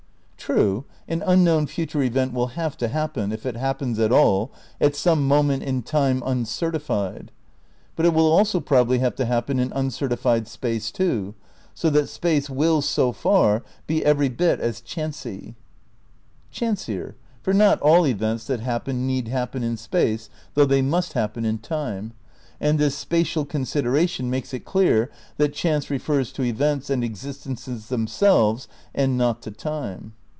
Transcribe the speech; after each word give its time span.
True, 0.41 0.83
an 1.07 1.21
unknown 1.25 1.67
future 1.67 2.01
event 2.03 2.33
will 2.33 2.47
have 2.57 2.75
to 2.77 2.89
happen, 2.89 3.31
if 3.31 3.45
it 3.45 3.55
happens 3.55 3.99
at 3.99 4.11
all, 4.11 4.51
at 4.81 4.97
some 4.97 5.25
moment 5.25 5.63
in 5.63 5.81
time 5.81 6.19
uncerti 6.21 6.81
fied; 6.81 7.31
but 7.95 8.05
it 8.05 8.13
will 8.13 8.29
also 8.29 8.59
probably 8.59 8.97
have 8.99 9.15
to 9.15 9.25
happen 9.25 9.59
in 9.59 9.71
un 9.71 9.89
certified 9.91 10.49
space 10.49 10.91
too, 10.91 11.35
so 11.73 11.89
that 11.91 12.09
space 12.09 12.49
wiU, 12.49 12.83
so 12.83 13.13
far, 13.13 13.63
be 13.87 14.03
every 14.03 14.27
bit 14.27 14.59
as 14.59 14.81
chancey. 14.81 15.55
(Chanieier; 16.53 17.13
for 17.41 17.53
not 17.53 17.79
all 17.79 18.05
events 18.05 18.45
that 18.47 18.59
hap 18.59 18.85
pen 18.85 19.07
need 19.07 19.29
happen 19.29 19.63
in 19.63 19.77
space, 19.77 20.29
though 20.55 20.65
they 20.65 20.81
must 20.81 21.13
happen 21.13 21.45
in 21.45 21.59
time. 21.59 22.11
And 22.59 22.77
this 22.77 22.95
spatial 22.97 23.45
consideration 23.45 24.29
makes 24.29 24.53
it 24.53 24.65
clear 24.65 25.09
that 25.37 25.53
chance 25.53 25.89
refers 25.89 26.33
to 26.33 26.43
events 26.43 26.89
and 26.89 27.05
existences 27.05 27.87
themselves 27.87 28.67
and 28.93 29.17
not 29.17 29.41
to 29.43 29.51
time.) 29.51 30.13